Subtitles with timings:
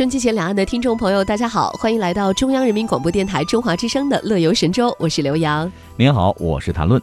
[0.00, 5.70] 春节前两岸的听众朋友，大家好，欢迎来到中央人民广播电台中华之声的《乐游神州》，我是刘洋。
[5.94, 6.98] 您好，我是谭论。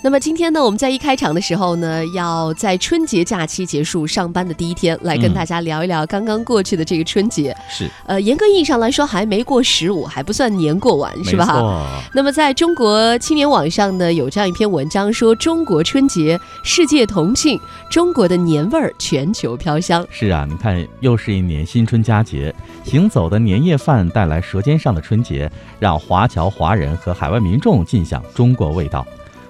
[0.00, 7.54] 那么今天呢，我们在一开场的时候呢，要在春节假期结束上班的第一天，来跟大家聊一聊刚刚过去的这个春节。
[7.68, 12.00] 是，呃，严格意义上来说，还没过十五，还不算年过完，是吧？
[12.14, 17.60] 那么在中国青年网上呢，有这样一篇文章说，中国春节世界同庆，
[17.90, 20.06] 中国的年味儿全球飘香。
[20.10, 29.04] 是啊，你看，又是一年新春佳节，行走的年夜饭带来舌尖上的春节，让华侨华人和海外民众尽享中国味道。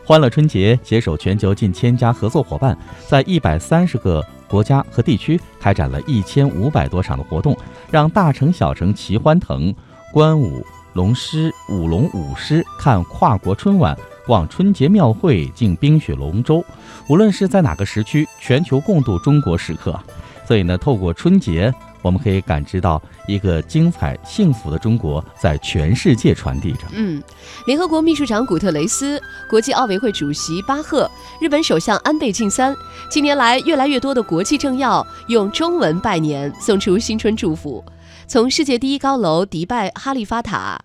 [0.08, 2.74] 欢乐春节携手全球近千家合作伙伴，
[3.06, 7.54] 在一百三十个国家和地区开展了一千五百多场的活动，
[7.90, 9.70] 让大城小城齐欢腾，
[10.10, 13.94] 观舞龙狮、舞龙舞狮，看跨国春晚，
[14.26, 16.64] 逛春节庙会，敬冰雪龙舟。
[17.10, 20.00] 无论是在哪个时区，全球共度中国时刻。
[20.46, 21.70] 所以呢，透过春节。
[22.02, 26.80] 我们可以感知到一个精彩、幸福的中国在全世界传递着。
[26.92, 27.22] 嗯，
[27.66, 32.74] 联合国秘书长古特雷斯、国际奥委会主席巴赫、日本首相安倍晋三，
[33.10, 37.84] 近年来越来越多的国际政要用中文拜年，送出新春祝福。
[38.26, 40.78] 从世界第一高楼迪拜哈利法塔。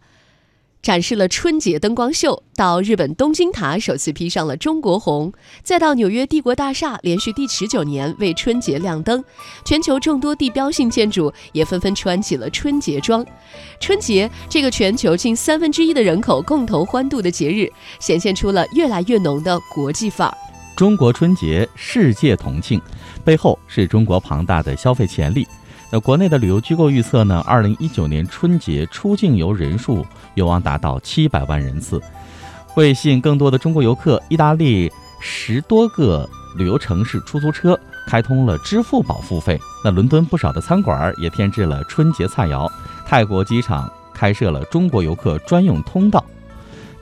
[0.83, 5.31] 展示了春节灯光秀，到日本东京塔首次披上了中国红，
[5.63, 9.23] 再到纽约帝国大厦连续第十九年为春节亮灯，
[9.63, 13.25] 全球众多地标性建筑也纷纷穿起了春节装。
[13.79, 20.37] 春节这个全球近三分之一的人口共同欢度的节日，显现出了越来越浓的国际范儿。
[20.75, 22.81] 中国春节世界同庆，
[23.23, 25.47] 背后是中国庞大的消费潜力。
[25.93, 32.01] 那国内的旅游机构预测呢，二零一九年春节出境游人数有望达到七百万人次。
[32.75, 36.27] 为吸引更多的中国游客，意大利十多个
[36.57, 39.59] 旅游城市出租车开通了支付宝付费。
[39.85, 42.67] 那伦敦不少的餐馆也添置了春节菜肴。
[43.05, 46.25] 泰国机场开设了中国游客专用通道。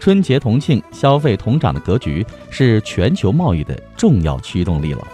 [0.01, 5.07] 春节同庆、消费同涨的格局是全球贸易的重要驱动力了。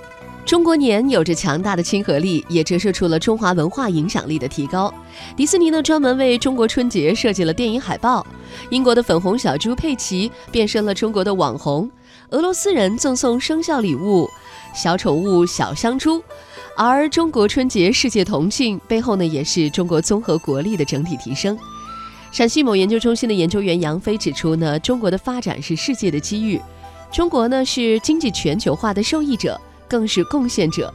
[0.48, 4.92] 中国年有着强大的亲和力，也折射出了中华文化影响力的提高。
[5.36, 8.26] 迪士尼呢，专门为中国春节设计了电影海报。
[8.70, 11.92] 英国的粉红小猪佩奇变身了中国的网红。
[12.30, 14.26] 俄罗斯人赠送生肖礼物，
[14.74, 16.24] 小宠物小香猪。
[16.78, 21.60] 而中国春节世界同庆背后呢，也是中国综合国力的整体提升。
[22.32, 26.62] 陕西某研究中心的研究员杨飞指出呢，中国的发展是世界的机遇，
[27.12, 29.60] 中国呢是经济全球化的受益者。
[29.90, 30.94] 更是贡献者，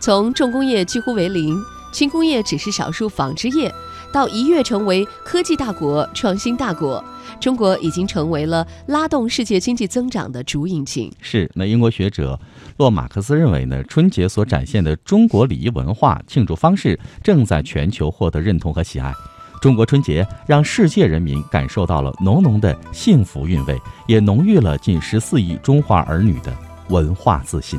[0.00, 1.60] 从重工业几乎为零，
[1.92, 3.72] 轻工业只是少数纺织业，
[4.12, 7.02] 到一跃成为科技大国、创新大国，
[7.40, 11.12] 中国已经成为了拉动世界经济增长的主引擎。
[11.20, 12.38] 是，那英国学者
[12.76, 19.12] 洛马克思认为呢，春节所展现的中国礼仪文化庆祝方式正在全球获得认同和喜爱。
[19.60, 23.78] 中国春节让世界人民感受到了浓浓的幸福韵味，
[24.08, 26.50] 也浓郁了近十四亿中华儿女的
[26.88, 27.78] 文化自信。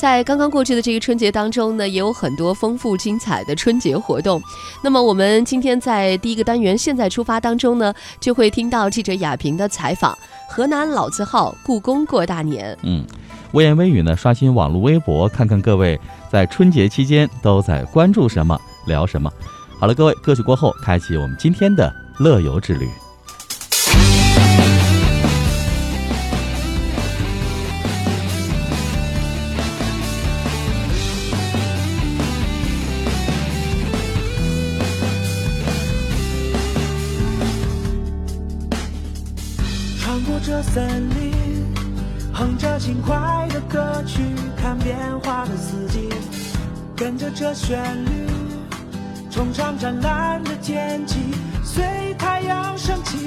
[0.00, 4.40] 在刚刚过去的这个春节当中呢，也有很多丰富精彩的春节活动。
[4.82, 10.16] 那么我们今天在第一个单元“现在出发”当中呢，就会听到记者亚平的采访。
[10.48, 12.74] 河南老字号故宫过大年。
[12.82, 13.04] 嗯，
[13.52, 16.00] 微言微语呢，刷新网络微博，看看各位
[16.32, 19.30] 在春节期间都在关注什么，聊什么。
[19.78, 22.88] 好了，各位，歌曲过后，开启我们今天的乐游之旅。
[40.10, 41.32] 穿过这森林，
[42.32, 44.20] 哼着轻快的歌曲，
[44.56, 46.08] 看变化的四季，
[46.96, 48.26] 跟着这旋律，
[49.30, 51.14] 冲上湛蓝的天际，
[51.62, 53.18] 随太阳升起，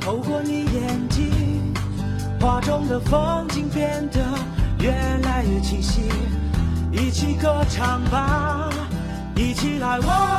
[0.00, 1.72] 透过你眼睛，
[2.40, 4.18] 画中的风景变得
[4.80, 4.90] 越
[5.22, 6.00] 来越清晰，
[6.90, 8.68] 一起歌唱吧，
[9.36, 10.37] 一起来，我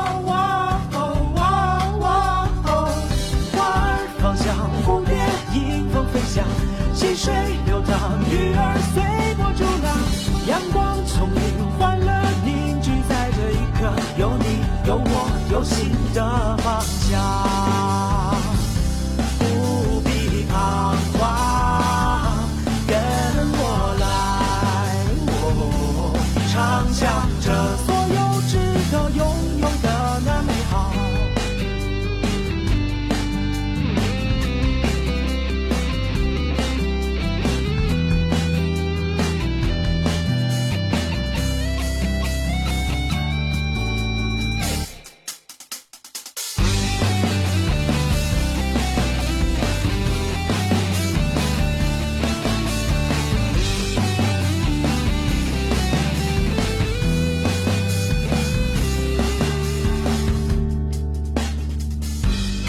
[7.21, 7.33] 水
[7.65, 9.91] 流淌，鱼儿随波逐浪，
[10.47, 11.27] 阳光丛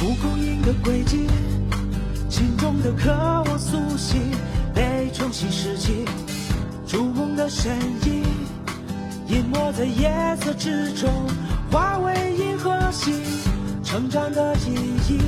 [0.00, 1.26] 蒲公英的轨迹，
[2.31, 4.19] 心中的渴望苏醒，
[4.75, 6.06] 被重新拾起。
[6.87, 7.76] 逐梦的身
[8.06, 8.25] 影，
[9.29, 10.11] 隐没在夜
[10.41, 11.11] 色之中，
[11.70, 13.12] 化为银河系。
[13.85, 14.70] 成长的记
[15.06, 15.19] 忆，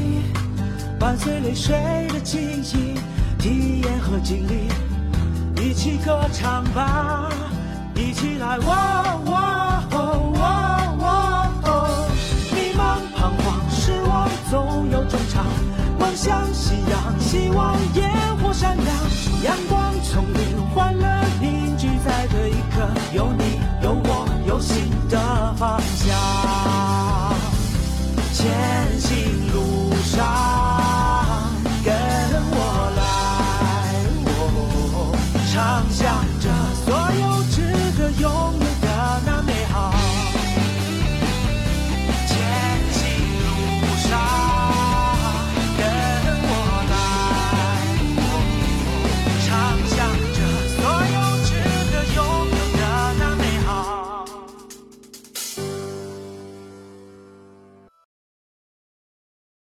[0.98, 2.94] 伴随泪水的记忆，
[3.38, 7.28] 体验和经历，一起歌唱吧，
[7.94, 9.61] 一起来，我我。
[23.14, 26.16] 有你，有我，有心的方向，
[28.32, 31.52] 前行路上
[31.84, 31.92] 跟
[32.52, 33.00] 我来，
[34.24, 35.14] 我
[35.52, 36.41] 唱响。